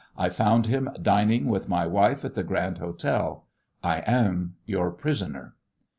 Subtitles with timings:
[0.17, 3.45] "I found him dining with my wife at the Grand Hotel.
[3.83, 5.53] I am your prisoner."